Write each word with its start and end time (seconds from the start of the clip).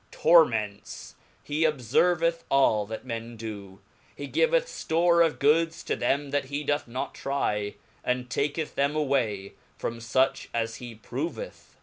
torments 0.09 1.13
j 1.45 1.53
he 1.57 1.63
obier 1.63 2.15
vethall 2.17 2.87
that 2.87 3.05
men 3.05 3.37
do; 3.37 3.79
he 4.15 4.25
giveth 4.25 4.65
(lore 4.89 5.21
of 5.21 5.37
goods 5.37 5.83
to 5.83 5.95
them 5.95 6.31
that 6.31 6.45
he 6.45 6.63
doth 6.63 6.87
not 6.87 7.13
try, 7.13 7.75
and 8.03 8.27
takerh 8.27 8.73
them 8.73 8.95
away 8.95 9.53
from 9.77 9.99
fuch 9.99 10.47
as 10.55 10.77
he 10.77 10.95
pro 10.95 11.29
veth. 11.29 11.75